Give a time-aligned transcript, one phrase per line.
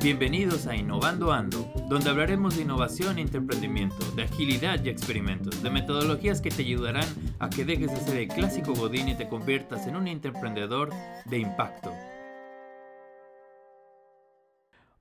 [0.00, 5.70] Bienvenidos a Innovando Ando, donde hablaremos de innovación e emprendimiento, de agilidad y experimentos, de
[5.70, 7.08] metodologías que te ayudarán
[7.40, 10.90] a que dejes de ser el clásico godín y te conviertas en un emprendedor
[11.24, 11.92] de impacto.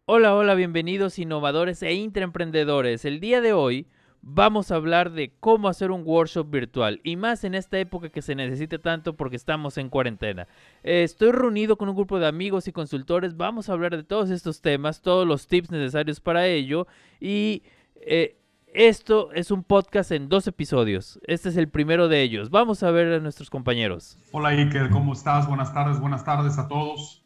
[0.05, 3.05] Hola, hola, bienvenidos innovadores e intraemprendedores.
[3.05, 3.87] El día de hoy
[4.23, 8.21] vamos a hablar de cómo hacer un workshop virtual y más en esta época que
[8.21, 10.47] se necesite tanto porque estamos en cuarentena.
[10.83, 14.29] Eh, estoy reunido con un grupo de amigos y consultores, vamos a hablar de todos
[14.29, 16.87] estos temas, todos los tips necesarios para ello
[17.19, 17.63] y
[17.95, 18.37] eh,
[18.73, 21.19] esto es un podcast en dos episodios.
[21.27, 22.49] Este es el primero de ellos.
[22.49, 24.17] Vamos a ver a nuestros compañeros.
[24.31, 25.47] Hola Iker, ¿cómo estás?
[25.47, 27.23] Buenas tardes, buenas tardes a todos.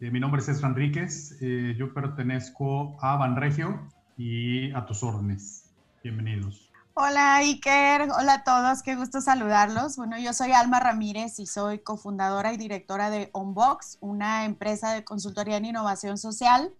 [0.00, 1.38] Eh, mi nombre es César Enríquez,
[1.76, 5.67] yo pertenezco a Banregio y a tus órdenes.
[6.08, 6.70] Bienvenidos.
[6.94, 9.96] Hola Iker, hola a todos, qué gusto saludarlos.
[9.96, 15.04] Bueno, yo soy Alma Ramírez y soy cofundadora y directora de Onbox, una empresa de
[15.04, 16.72] consultoría en innovación social.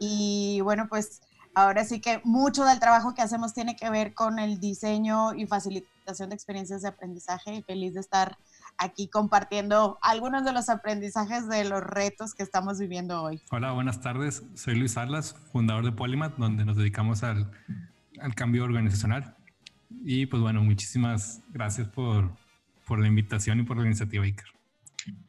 [0.00, 1.22] Y bueno, pues
[1.54, 5.46] ahora sí que mucho del trabajo que hacemos tiene que ver con el diseño y
[5.46, 8.36] facilitación de experiencias de aprendizaje y feliz de estar
[8.78, 13.40] aquí compartiendo algunos de los aprendizajes de los retos que estamos viviendo hoy.
[13.52, 14.42] Hola, buenas tardes.
[14.56, 17.48] Soy Luis Arlas, fundador de Polymath, donde nos dedicamos al
[18.22, 19.36] al cambio organizacional.
[20.04, 22.30] Y pues bueno, muchísimas gracias por,
[22.86, 24.46] por la invitación y por la iniciativa, Iker.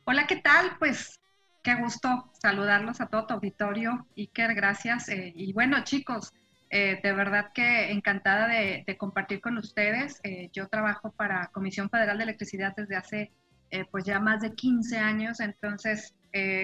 [0.05, 0.77] Hola, ¿qué tal?
[0.79, 1.19] Pues
[1.63, 4.07] qué gusto saludarlos a todo tu auditorio.
[4.17, 5.09] Iker, gracias.
[5.09, 6.33] Eh, y bueno, chicos,
[6.69, 10.19] eh, de verdad que encantada de, compartir con ustedes.
[10.23, 13.31] Eh, yo trabajo para Comisión Federal de Electricidad desde hace
[13.89, 16.13] pues ya más de 15 años, entonces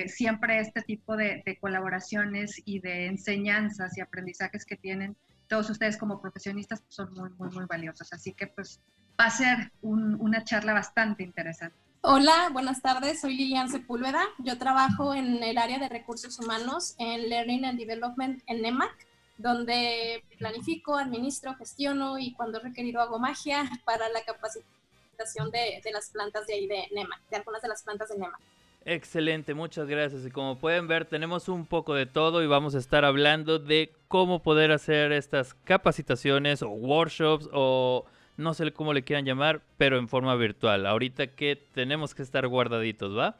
[0.05, 5.17] siempre este tipo de, de, colaboraciones y de enseñanzas y aprendizajes que tienen
[5.49, 8.13] todos ustedes como profesionistas son muy, muy, muy valiosos.
[8.13, 8.79] Así que pues
[9.19, 11.75] va a ser una charla bastante interesante.
[12.01, 13.19] Hola, buenas tardes.
[13.19, 14.23] Soy Lilian Sepúlveda.
[14.37, 18.95] Yo trabajo en el área de recursos humanos en Learning and Development en NEMAC,
[19.37, 25.91] donde planifico, administro, gestiono y cuando he requerido hago magia para la capacitación de, de
[25.91, 28.39] las plantas de ahí de NEMAC, de algunas de las plantas de NEMAC.
[28.85, 30.25] Excelente, muchas gracias.
[30.25, 33.91] Y como pueden ver, tenemos un poco de todo y vamos a estar hablando de
[34.07, 38.05] cómo poder hacer estas capacitaciones o workshops o
[38.37, 40.85] no sé cómo le quieran llamar, pero en forma virtual.
[40.85, 43.35] Ahorita que tenemos que estar guardaditos, ¿va?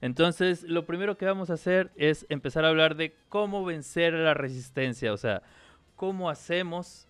[0.00, 4.34] Entonces, lo primero que vamos a hacer es empezar a hablar de cómo vencer la
[4.34, 5.42] resistencia, o sea,
[5.96, 7.08] cómo hacemos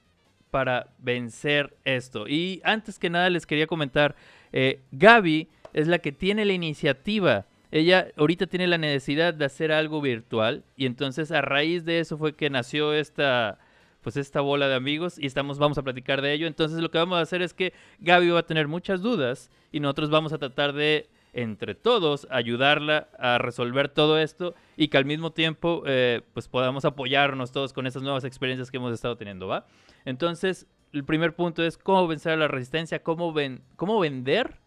[0.50, 2.28] para vencer esto.
[2.28, 4.14] Y antes que nada les quería comentar,
[4.52, 9.72] eh, Gaby es la que tiene la iniciativa ella ahorita tiene la necesidad de hacer
[9.72, 13.58] algo virtual y entonces a raíz de eso fue que nació esta
[14.00, 16.46] pues esta bola de amigos y estamos vamos a platicar de ello.
[16.46, 19.80] Entonces lo que vamos a hacer es que Gaby va a tener muchas dudas y
[19.80, 25.04] nosotros vamos a tratar de entre todos ayudarla a resolver todo esto y que al
[25.04, 29.48] mismo tiempo eh, pues podamos apoyarnos todos con esas nuevas experiencias que hemos estado teniendo,
[29.48, 29.66] ¿va?
[30.04, 34.60] Entonces el primer punto es cómo vencer a la resistencia, cómo, ven, cómo vender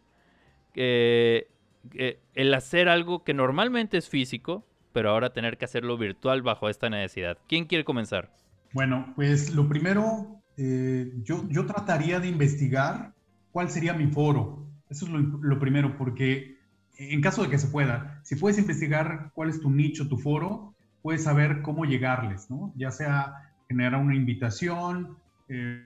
[0.75, 1.47] eh,
[1.93, 6.69] eh, el hacer algo que normalmente es físico, pero ahora tener que hacerlo virtual bajo
[6.69, 7.37] esta necesidad.
[7.47, 8.31] ¿Quién quiere comenzar?
[8.73, 13.13] Bueno, pues lo primero, eh, yo, yo trataría de investigar
[13.51, 14.65] cuál sería mi foro.
[14.89, 16.57] Eso es lo, primero, porque
[16.97, 20.73] en caso de que se pueda, si puedes investigar cuál es tu nicho, tu foro,
[21.01, 22.73] puedes saber cómo llegarles, ¿no?
[22.75, 25.17] Ya sea generar una invitación
[25.49, 25.85] eh,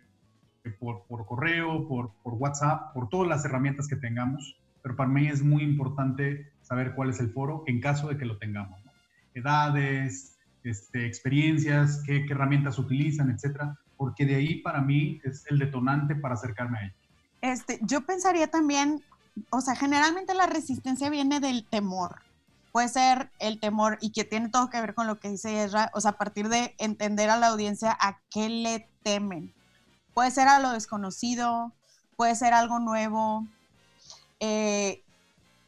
[0.79, 5.27] por, por, correo, por, por WhatsApp, por todas las herramientas que tengamos pero para mí
[5.27, 8.79] es muy importante saber cuál es el foro en caso de que lo tengamos.
[9.33, 16.15] Edades, este, experiencias, qué, herramientas utilizan, etcétera, porque de ahí para mí es el detonante
[16.15, 16.95] para acercarme a ellos.
[17.41, 19.01] Este, yo pensaría también,
[19.49, 22.21] o sea, generalmente la resistencia viene del temor.
[22.71, 25.91] Puede ser el temor y que tiene todo que ver con lo que dice Ezra,
[25.93, 29.53] o sea, a partir de entender a la audiencia a qué le temen.
[30.13, 31.73] Puede ser a lo desconocido,
[32.15, 33.45] puede ser algo nuevo,
[34.41, 35.03] eh,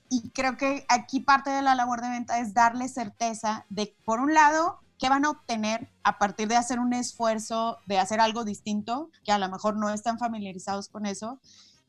[0.09, 4.19] y creo que aquí parte de la labor de venta es darle certeza de, por
[4.19, 8.43] un lado, qué van a obtener a partir de hacer un esfuerzo de hacer algo
[8.43, 11.39] distinto, que a lo mejor no están familiarizados con eso.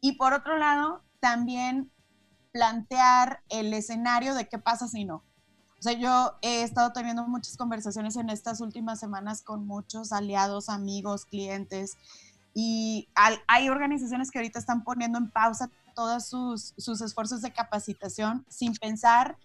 [0.00, 1.90] Y por otro lado, también
[2.52, 5.16] plantear el escenario de qué pasa si no.
[5.78, 10.69] O sea, yo he estado teniendo muchas conversaciones en estas últimas semanas con muchos aliados,
[10.69, 11.96] amigos, clientes,
[12.54, 13.08] y
[13.48, 18.75] hay organizaciones que ahorita están poniendo en pausa todos sus, sus esfuerzos de capacitación sin
[18.75, 19.38] pensar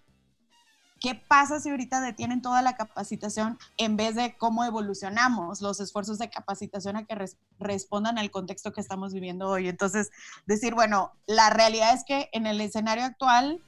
[1.00, 6.18] qué pasa si ahorita detienen toda la capacitación en vez de cómo evolucionamos los esfuerzos
[6.18, 7.16] de capacitación a que
[7.58, 9.68] respondan al contexto que estamos viviendo hoy.
[9.68, 10.10] Entonces,
[10.46, 13.62] decir, bueno, la realidad es que en el escenario actual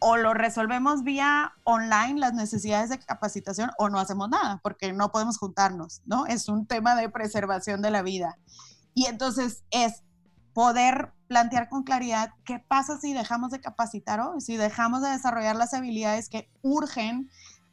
[0.00, 5.12] o lo resolvemos vía online las necesidades de capacitación o no hacemos nada porque no
[5.12, 6.26] podemos juntarnos, ¿no?
[6.26, 8.36] Es un tema de preservación de la vida.
[8.94, 10.02] Y entonces es
[10.54, 15.56] poder plantear con claridad qué pasa si dejamos de capacitar o si dejamos de desarrollar
[15.56, 17.30] las habilidades que urgen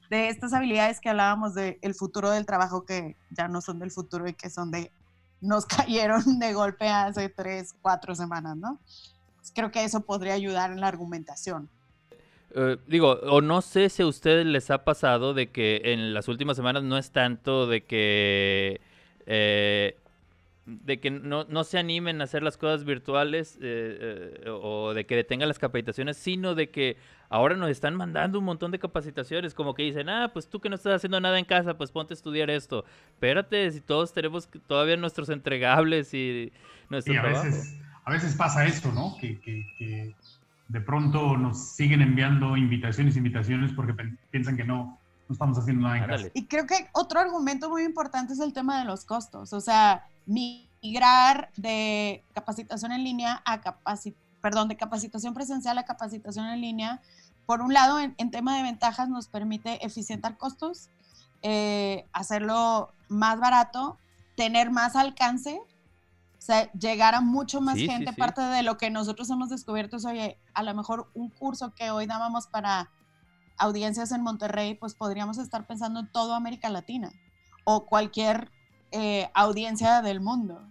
[0.10, 4.28] de estas habilidades que hablábamos del futuro del trabajo que ya no son del futuro
[4.28, 4.92] y que son de
[5.42, 8.80] nos cayeron de golpe hace tres, cuatro semanas, ¿no?
[9.54, 11.70] Creo que eso podría ayudar en la argumentación.
[12.56, 16.28] Eh, digo, o no sé si a ustedes les ha pasado de que en las
[16.28, 18.82] últimas semanas no es tanto de que
[19.26, 19.99] eh,
[20.70, 25.16] de que no, no, se animen a hacer las cosas virtuales eh, o de que
[25.16, 26.98] detengan las capacitaciones, sino de que
[27.30, 30.70] ahora nos están mandando un montón de capacitaciones, como que dicen, ah, pues tú que
[30.70, 32.86] no estás haciendo nada en casa, pues ponte a estudiar esto.
[33.14, 36.52] Espérate, si todos tenemos todavía nuestros entregables y
[36.90, 39.16] nuestro a Veces, a veces pasa esto, ¿no?
[39.20, 40.16] Que, que, que
[40.68, 43.94] de pronto nos siguen enviando invitaciones, invitaciones porque
[44.30, 44.99] piensan que no,
[45.30, 46.32] no estamos haciendo nada en casa.
[46.34, 49.54] Y creo que otro argumento muy importante es el tema de los costos.
[49.54, 56.48] O sea, migrar de capacitación en línea a capacitación, perdón, de capacitación presencial a capacitación
[56.48, 57.02] en línea,
[57.46, 60.90] por un lado, en, tema de ventajas nos permite eficientar costos,
[61.42, 63.98] eh, hacerlo más barato,
[64.36, 65.60] tener más alcance
[66.40, 70.06] o sea, llegar a mucho más gente, parte de lo que nosotros hemos descubierto es,
[70.06, 72.90] oye, a lo mejor un curso que hoy dábamos para
[73.60, 77.12] audiencias en Monterrey, pues podríamos estar pensando en toda América Latina
[77.64, 78.50] o cualquier
[78.92, 80.62] eh, audiencia del mundo.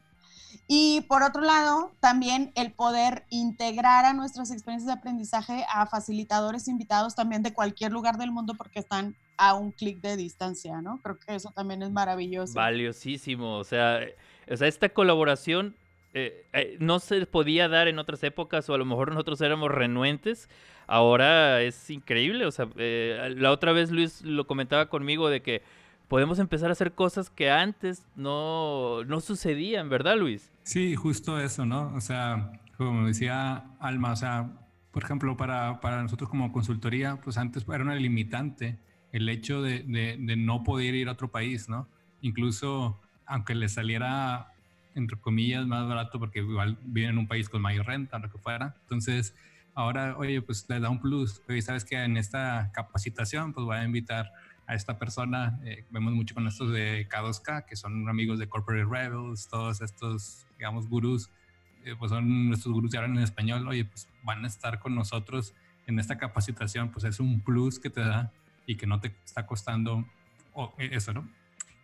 [0.67, 6.69] Y por otro lado, también el poder integrar a nuestras experiencias de aprendizaje a facilitadores
[6.69, 11.01] invitados también de cualquier lugar del mundo porque están a un clic de distancia, ¿no?
[11.03, 12.53] Creo que eso también es maravilloso.
[12.55, 14.01] Valiosísimo, o sea,
[14.51, 15.75] o sea, esta colaboración
[16.15, 19.71] eh, eh, no se podía dar en otras épocas o a lo mejor nosotros éramos
[19.71, 20.49] renuentes.
[20.87, 22.47] Ahora es increíble.
[22.47, 25.63] O sea, eh, la otra vez Luis lo comentaba conmigo de que
[26.09, 30.51] podemos empezar a hacer cosas que antes no, no sucedían, ¿verdad, Luis?
[30.63, 31.93] Sí, justo eso, ¿no?
[31.95, 34.51] O sea, como decía Alma, o sea,
[34.91, 38.79] por ejemplo, para, para nosotros como consultoría, pues antes era una limitante
[39.13, 41.89] el hecho de, de, de no poder ir a otro país, ¿no?
[42.21, 44.53] Incluso aunque le saliera,
[44.95, 48.39] entre comillas, más barato, porque igual viven en un país con mayor renta, lo que
[48.39, 48.75] fuera.
[48.83, 49.35] Entonces,
[49.75, 51.43] ahora, oye, pues le da un plus.
[51.49, 54.33] Oye, sabes que en esta capacitación, pues voy a invitar
[54.67, 55.59] a esta persona.
[55.65, 60.47] Eh, vemos mucho con estos de K2K, que son amigos de Corporate Rebels, todos estos,
[60.59, 61.31] digamos, gurús,
[61.85, 63.67] eh, pues son nuestros gurús que hablan en español.
[63.67, 65.55] Oye, pues van a estar con nosotros
[65.87, 68.31] en esta capacitación, pues es un plus que te da
[68.67, 70.07] y que no te está costando
[70.77, 71.27] e, eso, ¿no?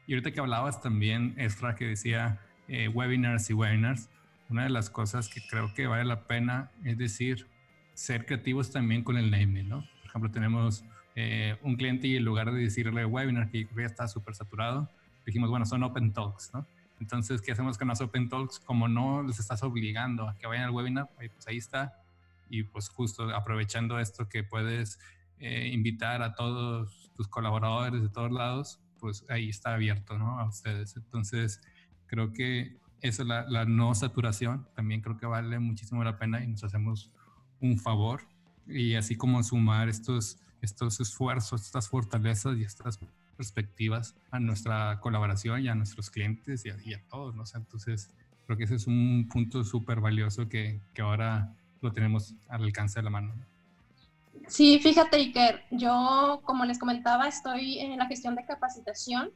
[0.07, 4.09] Y ahorita que hablabas también, Extra, que decía eh, webinars y webinars,
[4.49, 7.47] una de las cosas que creo que vale la pena es decir,
[7.95, 9.81] ser creativos también con el naming, ¿no?
[10.01, 10.85] Por ejemplo, tenemos
[11.17, 14.89] eh, un cliente y en lugar de decirle webinar, que ya está súper saturado,
[15.25, 16.67] dijimos, bueno, son open talks, ¿no?
[17.01, 18.61] Entonces, ¿qué hacemos con las open talks?
[18.61, 22.01] Como no les estás obligando a que vayan al webinar, pues ahí está.
[22.49, 24.99] Y pues justo aprovechando esto que puedes
[25.39, 30.41] eh, invitar a todos tus colaboradores de todos lados pues ahí está abierto, ¿no?
[30.41, 30.97] A ustedes.
[30.97, 31.61] Entonces,
[32.15, 36.47] creo que eso, la, la no saturación, también creo que vale muchísimo la pena y
[36.47, 37.11] nos hacemos
[37.61, 38.23] un favor.
[38.67, 43.01] Y así como sumar estos, estos esfuerzos, estas fortalezas y estas
[43.37, 47.43] perspectivas a nuestra colaboración y a nuestros clientes y a, todos, ¿no?
[47.43, 48.11] O sea, entonces,
[48.47, 53.01] creo que ese es un punto súper valioso que, que ahora lo tenemos al alcance
[53.01, 53.35] de la mano.
[54.47, 59.31] Sí, fíjate, Iker, yo, como les comentaba, estoy en la gestión de capacitación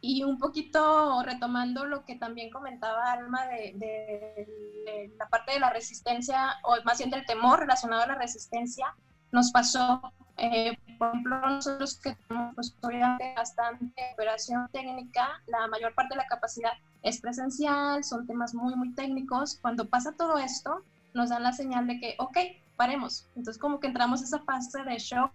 [0.00, 6.56] y un poquito retomando lo que también comentaba Alma de, la parte de la resistencia,
[6.64, 8.94] o más bien del temor relacionado a la resistencia,
[9.32, 15.94] nos pasó, eh, por ejemplo, nosotros que tenemos pues, obviamente bastante operación técnica, la mayor
[15.94, 19.58] parte de la capacidad es presencial, son temas muy, muy técnicos.
[19.60, 20.82] Cuando pasa todo esto,
[21.14, 22.38] nos dan la señal de que, ok,
[22.76, 23.26] paremos.
[23.36, 25.32] Entonces como que entramos a esa fase de shock,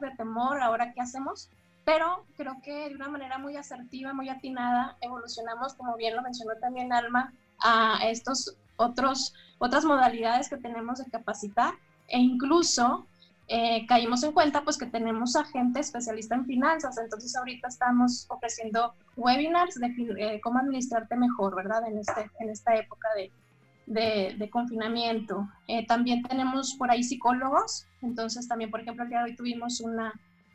[0.00, 1.48] de temor, ahora qué hacemos.
[1.84, 6.54] Pero creo que de una manera muy asertiva, muy atinada, evolucionamos, como bien lo mencionó
[6.60, 11.74] también Alma, a estos otros, otras modalidades que tenemos de capacitar
[12.08, 13.06] e incluso
[13.48, 18.26] eh, caímos en cuenta pues que tenemos a gente especialista en finanzas, entonces ahorita estamos
[18.28, 21.86] ofreciendo webinars de eh, cómo administrarte mejor, ¿verdad?
[21.86, 25.48] En, este, en esta época de, de, confinamiento.
[25.66, 29.80] Eh, también tenemos por ahí psicólogos, entonces también, por ejemplo, el día de hoy tuvimos
[29.80, 30.12] una,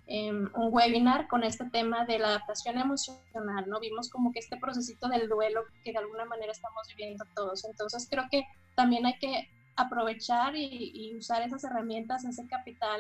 [0.08, 3.80] em, un webinar con este tema de la adaptación emocional, ¿no?
[3.80, 7.66] Vimos como que este procesito del duelo que de alguna manera estamos viviendo todos.
[7.66, 8.44] Entonces creo que
[8.76, 13.00] también hay que aprovechar y, usar esas herramientas, ese capital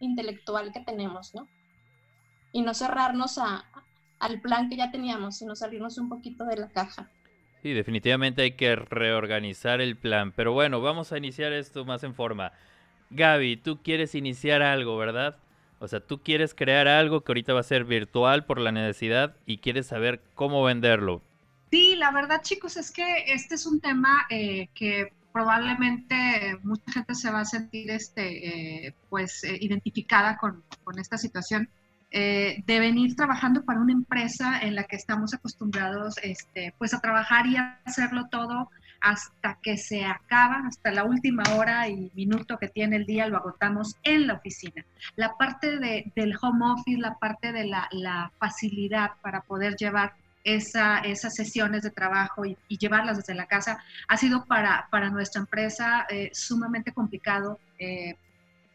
[0.00, 1.48] intelectual que tenemos, ¿no?
[2.52, 3.64] Y no cerrarnos a,
[4.18, 7.10] al plan que ya teníamos, sino salirnos un poquito de la caja.
[7.62, 10.32] Sí, definitivamente hay que reorganizar el plan.
[10.32, 12.52] Pero bueno, vamos a iniciar esto más en forma.
[13.10, 15.36] Gaby, tú quieres iniciar algo, ¿verdad?
[15.80, 19.36] O sea, tú quieres crear algo que ahorita va a ser virtual por la necesidad
[19.46, 21.22] y quieres saber cómo venderlo.
[21.70, 27.14] Sí, la verdad, chicos, es que este es un tema eh, que probablemente mucha gente
[27.14, 31.68] se va a sentir este, eh, pues, eh, identificada con, con, esta situación.
[32.10, 37.46] de venir trabajando para una empresa en la que estamos acostumbrados este, pues a trabajar
[37.46, 42.68] y a hacerlo todo hasta que se acaba, hasta la última hora y minuto que
[42.68, 44.84] tiene el día, lo agotamos en la oficina.
[45.16, 50.14] La parte de, del home office, la parte de la, la facilidad para poder llevar
[50.44, 55.40] esa, esas sesiones de trabajo y, llevarlas desde la casa ha sido para, para nuestra
[55.40, 57.58] empresa eh, sumamente complicado.
[57.78, 58.16] Eh,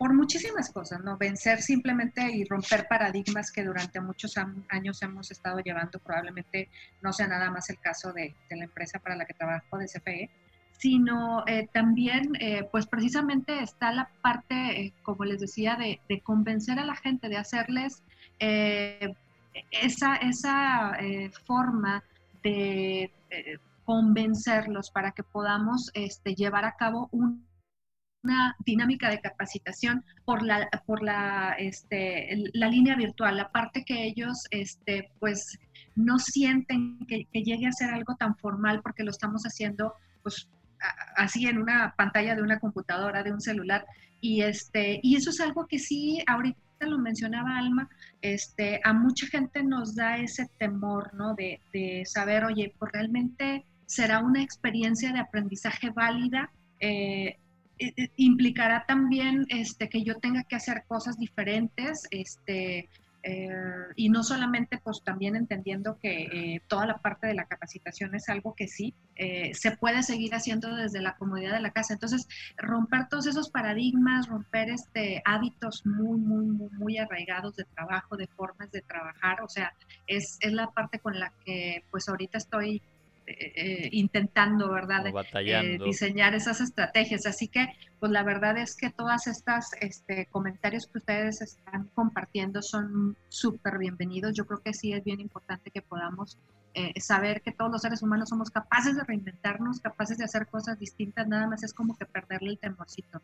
[0.04, 1.18] por muchísimas cosas, ¿no?
[1.18, 4.36] Vencer simplemente y romper paradigmas que durante muchos
[4.68, 6.68] años hemos estado llevando, probablemente
[7.02, 10.30] no sea nada más el caso de, la empresa para la que trabajo, de CFE,
[10.78, 16.80] sino eh, también, eh, pues precisamente está la parte, eh, como les decía, de, convencer
[16.80, 18.04] a la gente, de hacerles
[19.72, 20.98] esa, esa
[21.46, 22.04] forma
[22.44, 23.10] de
[23.86, 27.46] convencerlos para que podamos este, llevar a cabo un
[28.24, 34.06] una dinámica de capacitación por la, por la, este, la línea virtual, la parte que
[34.06, 35.60] ellos este, pues
[35.96, 40.50] no sienten que, llegue a ser algo tan formal porque lo estamos haciendo pues
[41.16, 43.86] así en una pantalla de una computadora, de un celular.
[44.22, 47.90] Y, este, y eso es algo que sí, ahorita lo mencionaba Alma,
[48.22, 51.34] este, a mucha gente nos da ese temor, ¿no?
[51.36, 56.52] De, de saber, oye, pues realmente será una experiencia de aprendizaje válida.
[56.80, 57.38] Eh,
[58.18, 62.90] implicará también este, que yo tenga que hacer cosas diferentes, este,
[63.26, 63.50] eh,
[63.96, 68.54] y no solamente, pues también entendiendo que toda la parte de la capacitación es algo
[68.54, 68.94] que sí
[69.54, 71.94] se puede seguir haciendo desde la comodidad de la casa.
[71.94, 78.18] Entonces, romper todos esos paradigmas, romper este, hábitos muy, muy, muy, muy arraigados de trabajo,
[78.18, 79.74] de formas de trabajar, o sea,
[80.08, 82.82] es, es la parte con la que pues ahorita estoy
[83.26, 85.06] eh, intentando, ¿verdad?
[85.36, 87.26] Eh, diseñar esas estrategias.
[87.26, 87.68] Así que,
[88.00, 93.78] pues la verdad es que todas estas este, comentarios que ustedes están compartiendo son súper
[93.78, 94.34] bienvenidos.
[94.34, 96.38] Yo creo que sí es bien importante que podamos
[96.74, 100.80] eh, saber que todos los seres humanos somos capaces de reinventarnos, capaces de hacer cosas
[100.80, 103.22] distintas, nada más es como que perderle el temorcito.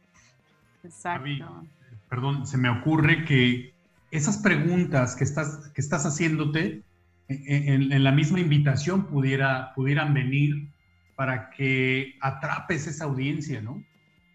[0.84, 1.66] Exacto.
[2.08, 3.74] perdón, se me ocurre que
[4.12, 6.84] esas preguntas que estás, que estás haciéndote,
[7.30, 10.70] en, la misma invitación pudiera, pudieran venir
[11.16, 13.84] para que atrapes esa audiencia, ¿no?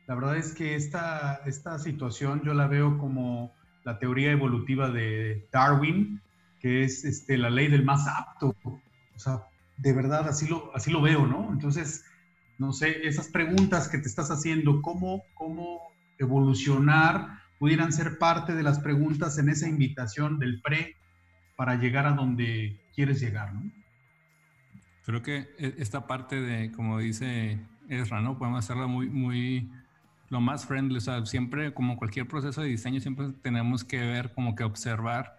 [0.06, 3.52] La verdad es que esta, esta situación yo la veo como
[3.84, 6.20] la teoría evolutiva de Darwin,
[6.60, 8.54] que es este, la ley del más apto.
[8.64, 9.44] O sea,
[9.78, 11.50] de verdad así lo, así lo veo, ¿no?
[11.52, 12.04] Entonces,
[12.58, 15.80] no sé, esas preguntas que te estás haciendo, ¿cómo, cómo
[16.18, 17.44] evolucionar?
[17.58, 20.96] pudieran ser parte de las preguntas en esa invitación del pre
[21.56, 23.70] para llegar a donde quieres llegar, ¿no?
[25.04, 28.38] Creo que e, esta parte de, como dice Ezra, ¿no?
[28.38, 29.70] Podemos hacerla muy, muy,
[30.30, 34.32] lo más friendly, o sea, siempre, como cualquier proceso de diseño, siempre tenemos que ver,
[34.32, 35.36] como que observar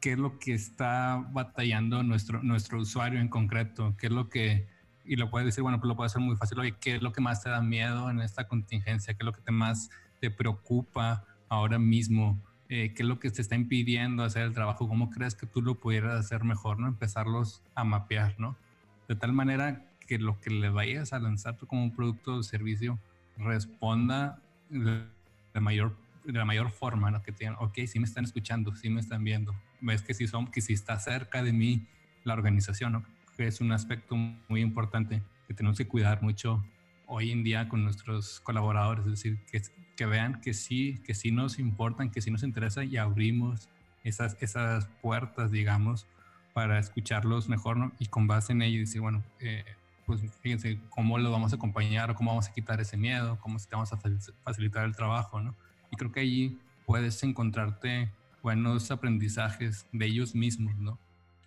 [0.00, 4.66] qué es lo que está batallando nuestro, nuestro usuario en concreto, qué es lo que,
[5.04, 7.12] y lo puedes decir, bueno, pues lo puede hacer muy fácil, oye, qué es lo
[7.12, 10.30] que más te da miedo en esta contingencia, qué es lo que te más te
[10.30, 12.40] preocupa ahora mismo,
[12.72, 15.60] eh, qué es lo que te está impidiendo hacer el trabajo, cómo crees que tú
[15.60, 16.86] lo pudieras hacer mejor, ¿no?
[16.86, 18.56] Empezarlos a mapear, ¿no?
[19.08, 22.42] De tal manera que lo que le vayas a lanzar tú como un producto o
[22.44, 23.00] servicio
[23.36, 25.02] responda de,
[25.60, 27.20] mayor, de la mayor forma, ¿no?
[27.24, 30.46] Que tengan, ok, sí me están escuchando, sí me están viendo, ves que sí son,
[30.46, 31.88] que sí está cerca de mí
[32.22, 33.04] la organización, ¿no?
[33.36, 36.64] Que es un aspecto muy importante que tenemos que cuidar mucho
[37.06, 39.60] hoy en día con nuestros colaboradores, es decir, que,
[40.00, 43.68] que vean que sí, que sí nos importan, que sí nos interesa y abrimos
[44.02, 46.06] esas, esas puertas, digamos,
[46.54, 47.92] para escucharlos mejor, ¿no?
[47.98, 49.62] Y con base en ello decir, bueno, eh,
[50.06, 53.58] pues fíjense cómo lo vamos a acompañar o cómo vamos a quitar ese miedo, cómo
[53.58, 53.98] te vamos a
[54.42, 55.54] facilitar el trabajo, ¿no?
[55.90, 58.10] Y creo que allí puedes encontrarte
[58.42, 60.98] buenos aprendizajes de ellos mismos, ¿no?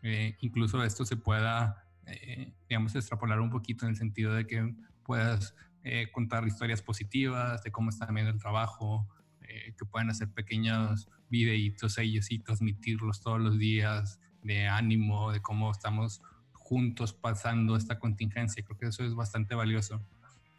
[0.03, 4.75] Eh, incluso esto se pueda, eh, digamos, extrapolar un poquito en el sentido de que
[5.07, 9.08] puedas eh, contar historias positivas de cómo están viendo el trabajo,
[9.42, 15.42] eh, que puedan hacer pequeños videitos ellos y transmitirlos todos los días de ánimo, de
[15.42, 16.22] cómo estamos
[16.54, 18.63] juntos pasando esta contingencia.
[18.63, 20.02] Creo que eso es bastante valioso.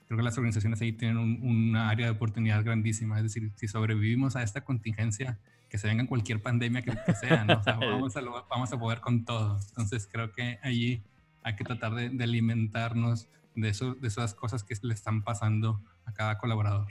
[0.06, 3.16] creo que las organizaciones ahí tienen un, una área de oportunidad grandísima.
[3.16, 5.38] Es decir, si sobrevivimos a esta contingencia,
[5.70, 7.58] que se venga cualquier pandemia que, sea, ¿no?
[7.58, 9.58] o sea, vamos, a vamos a poder con todo.
[9.70, 11.02] Entonces creo que allí
[11.42, 15.80] hay que tratar de, de alimentarnos de, eso, de esas cosas que le están pasando
[16.06, 16.88] a cada colaborador.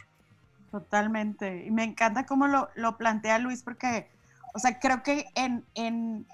[0.71, 1.65] Totalmente.
[1.65, 4.09] Y me encanta cómo lo, lo plantea Luis, porque,
[4.53, 6.25] o sea, creo que en, en,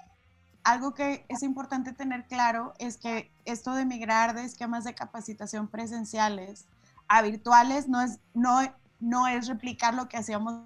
[0.64, 5.68] algo que es importante tener claro es que esto de migrar de esquemas de capacitación
[5.68, 6.66] presenciales
[7.08, 8.60] a virtuales no es, no,
[9.00, 10.62] no es replicar lo que hacíamos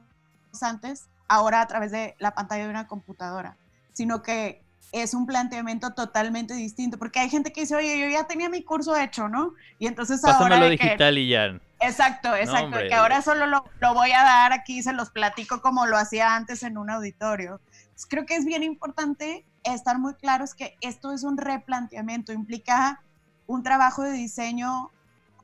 [0.60, 3.56] antes, ahora a través de la pantalla de una computadora,
[3.92, 8.26] sino que es un planteamiento totalmente distinto, porque hay gente que dice, oye, yo ya
[8.26, 9.54] tenía mi curso hecho, ¿no?
[9.78, 10.68] Y entonces Pásamelo ahora...
[10.68, 11.58] digital y ya.
[11.80, 15.86] Exacto, exacto, que ahora solo lo, lo, voy a dar aquí, se los platico como
[15.86, 17.60] lo hacía antes en un auditorio.
[18.08, 23.02] creo que es bien importante estar muy claros que esto es un replanteamiento, implica
[23.46, 24.90] un trabajo de diseño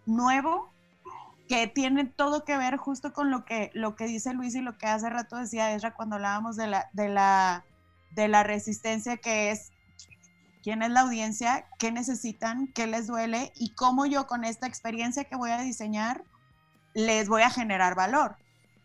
[0.06, 0.70] nuevo
[1.48, 4.78] que tiene todo que ver justo con lo que, lo que dice Luis y lo
[4.78, 7.64] que hace rato decía Ezra cuando hablábamos de la, de la,
[8.10, 9.70] de la resistencia, que es
[10.62, 15.24] quién es la audiencia, qué necesitan, qué les duele y cómo yo con esta experiencia
[15.24, 16.24] que voy a diseñar
[16.94, 18.36] les voy a generar valor.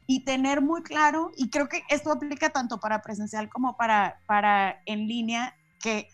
[0.07, 4.81] Y tener muy claro, y creo que esto aplica tanto para presencial como para, para
[4.85, 6.09] en línea, que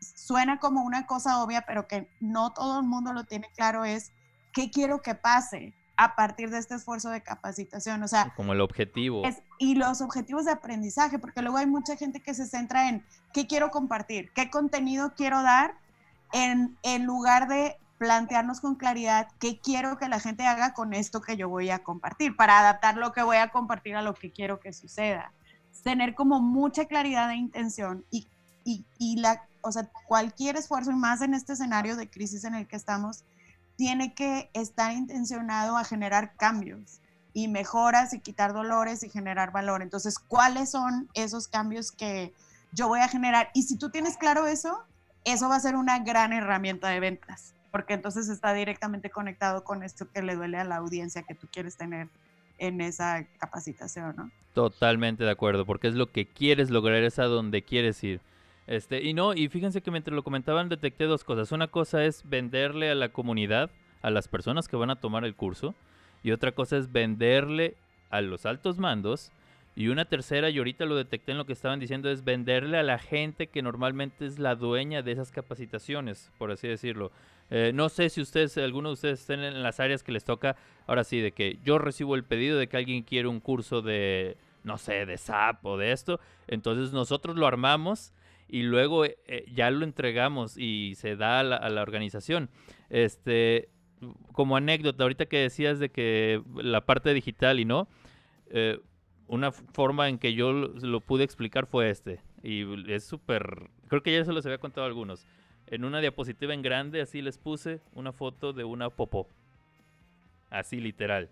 [0.00, 4.12] suena como una cosa obvia, pero que no todo el mundo lo tiene claro, es
[4.52, 8.02] qué quiero que pase a partir de este esfuerzo de capacitación.
[8.02, 9.22] O sea, como el objetivo.
[9.58, 13.46] y los objetivos de aprendizaje, porque luego hay mucha gente que se centra en qué
[13.46, 15.74] quiero compartir, qué contenido quiero dar,
[16.32, 21.20] en, en lugar de plantearnos con claridad qué quiero que la gente haga con esto
[21.20, 24.32] que yo voy a compartir, para adaptar lo que voy a compartir a lo que
[24.32, 25.32] quiero que suceda.
[25.84, 28.26] Tener como mucha claridad de intención y,
[28.64, 32.54] y, y la, o sea, cualquier esfuerzo, y más en este escenario de crisis en
[32.54, 33.24] el que estamos,
[33.76, 37.00] tiene que estar intencionado a generar cambios
[37.32, 39.82] y mejoras y quitar dolores y generar valor.
[39.82, 42.32] Entonces, ¿cuáles son esos cambios que
[42.72, 43.50] yo voy a generar?
[43.54, 44.84] Y si tú tienes claro eso,
[45.24, 49.82] eso va a ser una gran herramienta de ventas porque entonces está directamente conectado con
[49.82, 52.06] esto que le duele a la audiencia que tú quieres tener
[52.58, 54.30] en esa capacitación, ¿no?
[54.52, 58.20] Totalmente de acuerdo, porque es lo que quieres lograr, es a donde quieres ir.
[58.66, 61.52] Este, y no, y fíjense que mientras lo comentaban detecté dos cosas.
[61.52, 63.70] Una cosa es venderle a la comunidad,
[64.02, 65.74] a las personas que van a tomar el curso,
[66.22, 67.74] y otra cosa es venderle
[68.10, 69.30] a los altos mandos.
[69.76, 72.84] Y una tercera, y ahorita lo detecté en lo que estaban diciendo, es venderle a
[72.84, 77.10] la gente que normalmente es la dueña de esas capacitaciones, por así decirlo.
[77.50, 80.56] Eh, no sé si ustedes, alguno de ustedes estén en las áreas que les toca,
[80.86, 84.36] ahora sí, de que yo recibo el pedido de que alguien quiere un curso de,
[84.62, 88.12] no sé, de SAP o de esto, entonces nosotros lo armamos
[88.48, 92.50] y luego eh, eh, ya lo entregamos y se da a la, organización.
[92.90, 93.68] Este,
[94.32, 97.88] como anécdota, ahorita que decías de que la parte digital y no,
[99.26, 102.20] una forma en que yo lo, lo, pude explicar fue este.
[102.42, 105.26] Y es súper, creo que ya se los había contado a algunos
[105.66, 109.28] en una diapositiva en grande, así les puse una foto de una popó.
[110.50, 111.30] Así literal.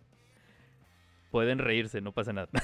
[1.31, 2.49] Pueden reírse, no pasa nada.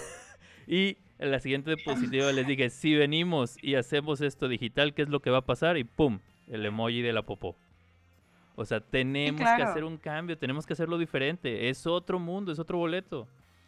[0.69, 5.09] y en la siguiente diapositiva les dije, si venimos y hacemos esto digital, ¿qué es
[5.09, 5.79] lo que va a pasar?
[5.79, 6.21] Y ¡pum!
[6.47, 7.57] El emoji de la popó.
[8.55, 11.69] O sea, tenemos que hacer un cambio, tenemos que hacerlo diferente.
[11.69, 13.27] Es otro mundo, es otro boleto.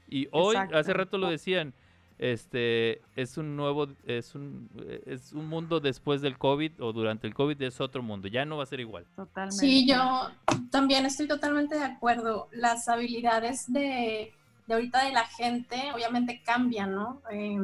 [0.08, 1.72] Y hoy, hace rato lo decían,
[2.18, 4.68] este es un nuevo es un
[5.06, 8.58] es un mundo después del COVID o durante el COVID es otro mundo, ya no
[8.58, 9.06] va a ser igual.
[9.16, 9.56] Totalmente.
[9.56, 10.28] Sí, yo
[10.70, 12.48] también estoy totalmente de acuerdo.
[12.52, 14.34] Las habilidades de,
[14.70, 17.20] de ahorita de la gente obviamente cambian, ¿no?
[17.32, 17.58] Eh,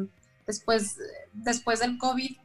[0.45, 0.99] después,
[1.33, 2.37] después del COVID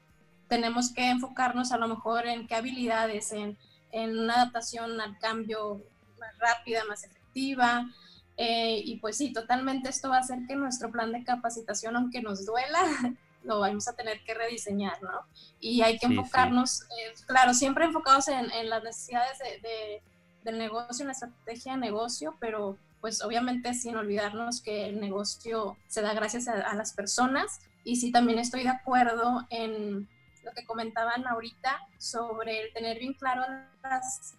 [0.48, 3.58] tenemos que enfocarnos a lo mejor en qué habilidades, en,
[3.92, 5.82] en una adaptación al cambio
[6.20, 7.90] más rápida, más efectiva,
[8.38, 12.22] eh, y pues sí, totalmente esto va a hacer que nuestro plan de capacitación, aunque
[12.22, 12.84] nos duela,
[13.44, 15.26] lo vamos a tener que rediseñar, ¿no?
[15.60, 20.04] Y hay que enfocarnos, eh, claro, siempre enfocados en, en las necesidades de,
[20.44, 25.76] del negocio, en la estrategia de negocio, pero pues obviamente sin olvidarnos que el negocio
[25.88, 27.60] se da gracias a, las personas.
[27.84, 30.08] Y sí, también estoy de acuerdo en
[30.44, 33.44] lo que comentaban ahorita sobre el tener bien claro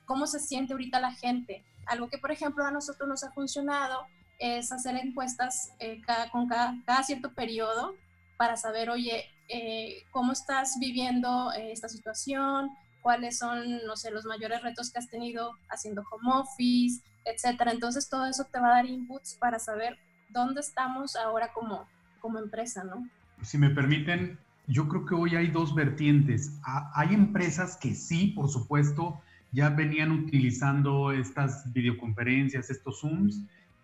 [0.04, 1.64] cómo se siente ahorita la gente.
[1.86, 4.06] Algo que, por ejemplo, a nosotros nos ha funcionado
[4.38, 7.94] es hacer encuestas eh, con cada, cierto periodo
[8.36, 12.70] para saber, oye, eh, cómo estás viviendo eh, esta situación,
[13.02, 17.72] cuáles son, no sé, los mayores retos que has tenido haciendo home office, etcétera.
[17.72, 21.86] Entonces, todo eso te va a dar inputs para saber dónde estamos ahora como,
[22.20, 23.08] como empresa, ¿no?
[23.42, 26.52] Si me permiten, yo creo que hoy hay dos vertientes.
[26.94, 29.20] hay empresas que sí, por supuesto,
[29.52, 33.42] ya venían utilizando estas videoconferencias, estos Zooms,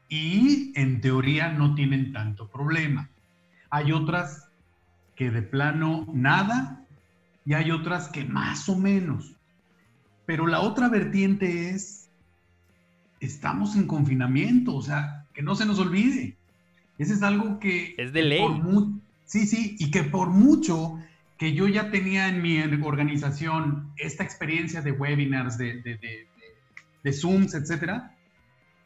[0.09, 3.11] y en teoría no tienen tanto problema.
[3.71, 4.49] Hay otras
[5.15, 6.85] que de plano nada
[7.45, 9.35] y hay otras que más o menos.
[10.25, 12.08] Pero la otra vertiente es,
[13.21, 16.37] estamos en confinamiento, o sea, que no se nos olvide.
[16.99, 17.95] Ese es algo que...
[17.99, 18.43] Es de ley.
[19.25, 20.99] sí, sí, y que por mucho
[21.37, 26.27] que yo ya tenía en mi organización esta experiencia de webinars, de, de, de,
[27.05, 28.17] de Zooms, etcétera,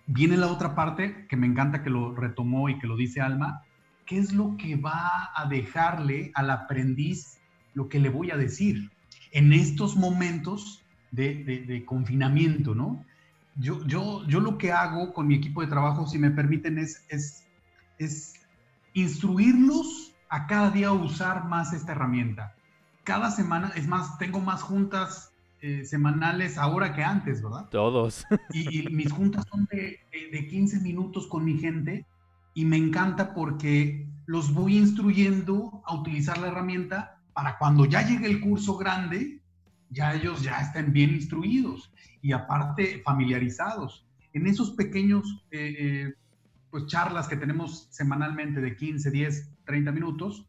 [0.06, 3.62] viene la otra parte que me encanta que lo retomó y que lo dice Alma,
[4.04, 7.38] ¿qué es lo que va a dejarle al aprendiz
[7.74, 8.90] lo que le voy a decir
[9.32, 13.04] en estos momentos de, confinamiento, ¿no?
[13.56, 17.04] Yo, yo, yo lo que hago con mi equipo de trabajo, si me permiten, es,
[17.08, 17.44] es,
[17.98, 18.34] es
[18.94, 22.54] instruirlos a cada día usar más esta herramienta.
[23.04, 27.68] Cada semana, es más, tengo más juntas eh, semanales ahora que antes, ¿verdad?
[27.68, 28.24] Todos.
[28.52, 30.00] Y, mis juntas son de,
[30.32, 32.06] de, 15 minutos con mi gente
[32.54, 38.26] y me encanta porque los voy instruyendo a utilizar la herramienta para cuando ya llegue
[38.26, 39.41] el curso grande,
[39.92, 44.06] ya ellos ya estén bien instruidos y aparte familiarizados.
[44.32, 46.14] En esos pequeños eh, eh,
[46.70, 50.48] pues charlas que tenemos semanalmente de 15, 10, 30 minutos,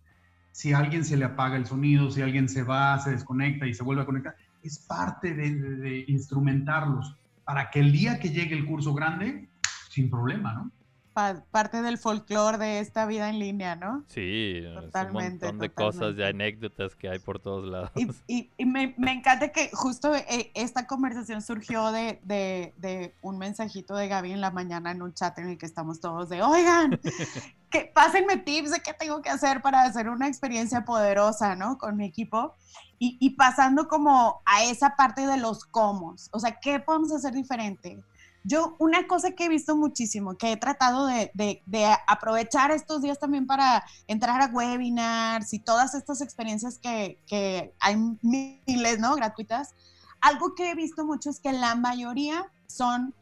[0.51, 3.73] si a alguien se le apaga el sonido, si alguien se va, se desconecta y
[3.73, 8.65] se vuelve a conectar, es parte de, instrumentarlos para que el día que llegue el
[8.65, 9.49] curso grande,
[9.89, 10.71] sin problema, ¿no?
[11.13, 14.03] Parte del folclore de esta vida en línea, ¿no?
[14.07, 17.91] Sí, totalmente, un montón de cosas, de anécdotas que hay por todos lados.
[18.27, 24.31] Y, me, encanta que justo eh, esta conversación surgió de, de, un mensajito de Gaby
[24.31, 26.99] en la mañana en un chat en el que estamos todos de, oigan,
[27.69, 31.77] que pásenme tips de qué tengo que hacer para hacer una experiencia poderosa, ¿no?
[31.77, 32.55] Con mi equipo
[33.19, 38.01] y, pasando como a esa parte de los cómo, o sea, ¿qué podemos hacer diferente?
[38.43, 43.17] Yo, una cosa que he visto muchísimo, que he tratado de, de, aprovechar estos días
[43.17, 49.15] también para entrar a webinars y todas estas experiencias que, que hay miles, ¿no?
[49.15, 49.73] Gratuitas.
[50.19, 53.13] Algo que he visto mucho es que la mayoría son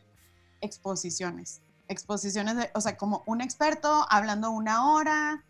[0.62, 1.62] exposiciones.
[1.88, 5.44] Exposiciones, de, o sea, como un experto hablando una hora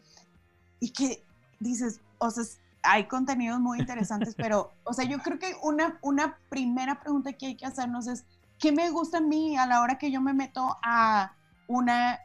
[0.79, 1.23] y que
[1.59, 2.43] dices, o sea,
[2.83, 7.47] hay contenidos muy interesantes, pero, o sea, yo creo que una, una primera pregunta que
[7.47, 8.25] hay que hacernos es,
[8.61, 11.35] ¿qué me gusta a mí a la hora que yo me meto a
[11.67, 12.19] una,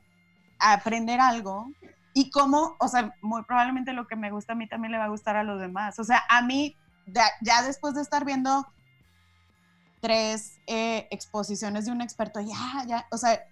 [0.59, 1.73] a aprender algo?
[2.13, 5.05] Y cómo, o sea, muy probablemente lo que me gusta a mí también le va
[5.05, 5.99] a gustar a los demás.
[5.99, 6.77] O sea, a mí,
[7.41, 8.67] ya, después de estar viendo
[10.01, 13.43] tres eh, exposiciones de un experto, ya, ya, o sea,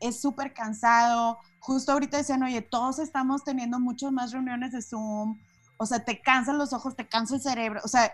[0.00, 1.38] es súper cansado.
[1.60, 5.38] Justo ahorita decían, oye, todos estamos teniendo muchas más reuniones de Zoom,
[5.76, 8.12] o sea, te cansan los ojos, te cansa el cerebro, o sea,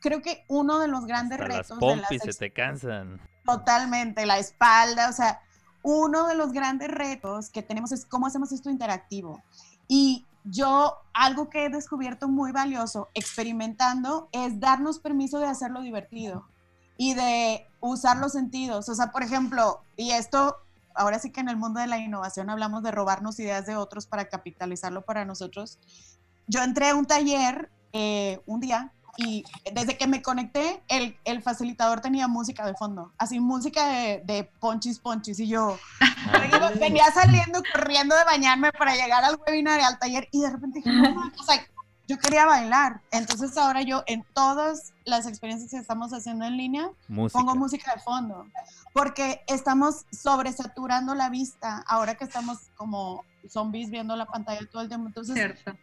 [0.00, 1.70] creo que uno de los grandes retos...
[1.70, 3.20] Las pompis se te cansan.
[3.44, 5.40] Totalmente, la espalda, o sea,
[5.82, 9.42] uno de los grandes retos que tenemos es cómo hacemos esto interactivo.
[9.88, 16.46] Y yo, algo que he descubierto muy valioso experimentando es darnos permiso de hacerlo divertido
[16.96, 18.88] y de usar los sentidos.
[18.88, 20.56] O sea, por ejemplo, y esto,
[20.94, 24.06] ahora sí que en el mundo de la innovación hablamos de robarnos ideas de otros
[24.06, 25.78] para capitalizarlo para nosotros
[26.50, 31.42] yo entré a un taller eh, un día y desde que me conecté, el, el,
[31.42, 35.78] facilitador tenía música de fondo, así música de, de ponchis ponchis y yo
[36.80, 40.78] venía saliendo corriendo de bañarme para llegar al webinar y al taller y de repente
[40.78, 41.62] dije, no, o sea,
[42.08, 43.02] yo quería bailar.
[43.12, 46.90] Entonces ahora yo en todas las experiencias que estamos haciendo en línea
[47.32, 48.46] pongo música de fondo
[48.94, 54.88] porque estamos sobresaturando la vista ahora que estamos como zombies viendo la pantalla todo el
[54.88, 55.08] tiempo.
[55.08, 55.76] Entonces, Cierto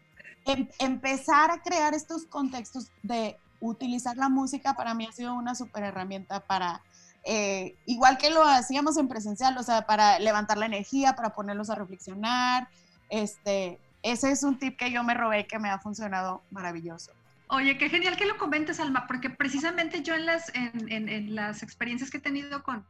[0.47, 5.55] Em, empezar a crear estos contextos de utilizar la música para mí ha sido una
[5.55, 6.81] super herramienta para,
[7.25, 11.69] eh, igual que lo hacíamos en presencial, o sea, para levantar la energía, para ponerlos
[11.69, 12.69] a reflexionar.
[13.09, 17.11] Este, ese es un tip que yo me robé que me ha funcionado maravilloso.
[17.49, 22.11] Oye, qué genial que lo comentes, Alma, porque precisamente yo en las, en, las experiencias
[22.11, 22.85] que he tenido con,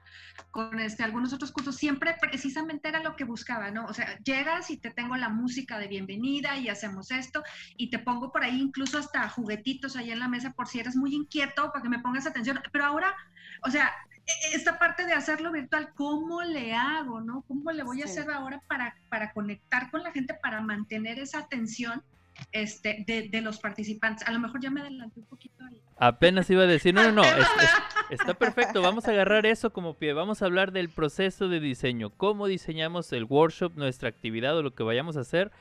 [0.50, 3.86] con este, algunos otros cursos, siempre precisamente era lo que buscaba, ¿no?
[3.86, 7.44] O sea, llegas y te tengo la música de bienvenida y hacemos esto,
[7.78, 10.96] y te pongo por ahí incluso hasta juguetitos ahí en la mesa por si eres
[10.96, 12.60] muy inquieto, para que me pongas atención.
[12.72, 13.16] Pero ahora,
[13.62, 13.94] o sea,
[14.26, 17.44] e, e, esta parte de hacerlo virtual, ¿cómo le hago, no?
[17.48, 21.38] ¿Cómo le voy a hacer ahora para, para conectar con la gente, para mantener esa
[21.38, 22.04] atención?
[22.52, 24.28] Este, de, los participantes.
[24.28, 25.82] A lo mejor ya me adelanté un poquito ahí.
[25.98, 27.24] Apenas iba a decir, no, no, no,
[28.10, 32.12] está, perfecto, vamos a agarrar eso como pie, vamos a hablar del proceso de diseño,
[32.12, 35.52] cómo diseñamos el workshop, nuestra actividad o lo que vayamos a hacer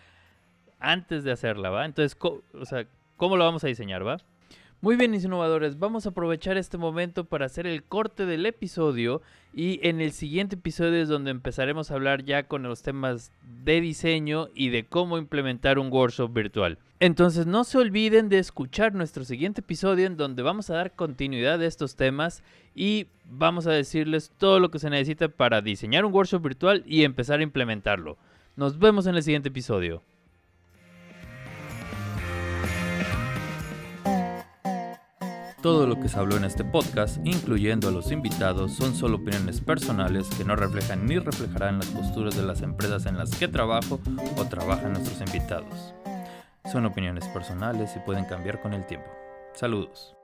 [0.78, 1.84] antes de hacerla, ¿va?
[1.86, 2.86] Entonces, o sea,
[3.16, 4.18] ¿cómo lo vamos a diseñar, va?
[4.82, 9.22] Muy bien, innovadores, vamos a aprovechar este momento para hacer el corte del episodio
[9.54, 13.32] y en el siguiente episodio es donde empezaremos a hablar ya con los temas
[13.64, 16.78] de diseño y de cómo implementar un workshop virtual.
[17.00, 21.58] Entonces no se olviden de escuchar nuestro siguiente episodio en donde vamos a dar continuidad
[21.62, 22.42] a estos temas
[22.74, 27.04] y vamos a decirles todo lo que se necesita para diseñar un workshop virtual y
[27.04, 28.18] empezar a implementarlo.
[28.56, 30.02] Nos vemos en el siguiente episodio.
[35.66, 39.60] Todo lo que se habló en este podcast, incluyendo a los invitados, son solo opiniones
[39.60, 43.98] personales que no reflejan ni reflejarán las posturas de las empresas en las que trabajo
[44.36, 45.92] o trabajan nuestros invitados.
[46.70, 49.10] Son opiniones personales y pueden cambiar con el tiempo.
[49.54, 50.15] Saludos.